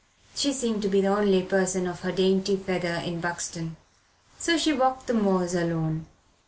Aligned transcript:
She 0.35 0.51
seemed 0.51 0.81
to 0.81 0.87
be 0.89 0.99
the 1.01 1.09
only 1.09 1.43
person 1.43 1.85
of 1.85 1.99
her 1.99 2.09
own 2.09 2.15
dainty 2.15 2.55
feather 2.57 2.95
in 3.05 3.21
Buxton. 3.21 3.75
So 4.39 4.57
she 4.57 4.73
walked 4.73 5.05
the 5.05 5.13
moors 5.13 5.53
alone. 5.53 6.07